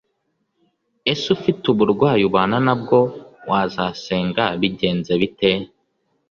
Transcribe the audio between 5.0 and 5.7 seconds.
bite